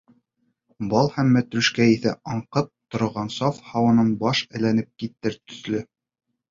Бал 0.93 1.11
һәм 1.17 1.29
мәтрүшкә 1.35 1.87
еҫе 1.89 2.13
аңҡып 2.37 2.73
торған 2.97 3.33
саф 3.37 3.63
һауанан 3.69 4.13
баш 4.27 4.45
әйләнеп 4.59 4.93
китер 5.03 5.41
төҫлө. 5.45 5.89